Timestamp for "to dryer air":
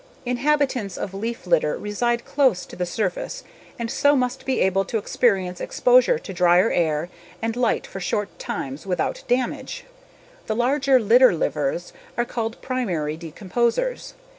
6.17-7.07